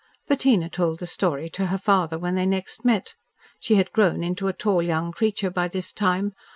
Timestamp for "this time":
5.67-6.33